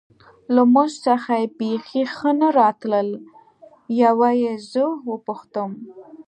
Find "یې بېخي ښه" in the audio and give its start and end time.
1.39-2.31